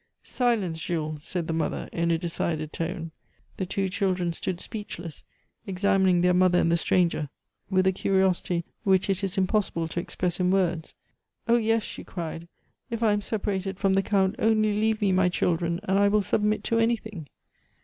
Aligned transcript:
"Silence, 0.23 0.81
Jules!" 0.81 1.23
said 1.23 1.45
the 1.45 1.53
mother 1.53 1.87
in 1.93 2.09
a 2.09 2.17
decided 2.17 2.73
tone. 2.73 3.11
The 3.57 3.67
two 3.67 3.87
children 3.87 4.33
stood 4.33 4.59
speechless, 4.59 5.23
examining 5.67 6.21
their 6.21 6.33
mother 6.33 6.57
and 6.57 6.71
the 6.71 6.77
stranger 6.77 7.29
with 7.69 7.85
a 7.85 7.91
curiosity 7.91 8.65
which 8.83 9.11
it 9.11 9.23
is 9.23 9.37
impossible 9.37 9.87
to 9.89 9.99
express 9.99 10.39
in 10.39 10.49
words. 10.49 10.95
"Oh 11.47 11.57
yes!" 11.57 11.83
she 11.83 12.03
cried. 12.03 12.47
"If 12.89 13.03
I 13.03 13.13
am 13.13 13.21
separated 13.21 13.77
from 13.77 13.93
the 13.93 14.01
Count, 14.01 14.35
only 14.39 14.73
leave 14.73 15.01
me 15.01 15.11
my 15.11 15.29
children, 15.29 15.79
and 15.83 15.99
I 15.99 16.07
will 16.07 16.23
submit 16.23 16.63
to 16.63 16.79
anything..." 16.79 17.27